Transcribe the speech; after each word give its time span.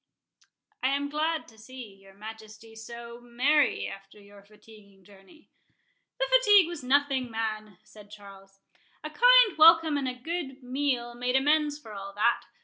"I 0.81 0.87
am 0.95 1.09
glad 1.11 1.47
to 1.49 1.59
see 1.59 1.93
your 2.01 2.15
Majesty 2.15 2.73
so—merry 2.75 3.85
after 3.87 4.19
your 4.19 4.41
fatiguing 4.41 5.03
journey." 5.03 5.51
"The 6.19 6.25
fatigue 6.39 6.65
was 6.67 6.83
nothing, 6.83 7.29
man," 7.29 7.77
said 7.83 8.09
Charles; 8.09 8.61
"a 9.03 9.11
kind 9.11 9.55
welcome 9.59 9.97
and 9.97 10.07
a 10.07 10.15
good 10.15 10.63
meal 10.63 11.13
made 11.13 11.35
amends 11.35 11.77
for 11.77 11.93
all 11.93 12.13
that. 12.15 12.45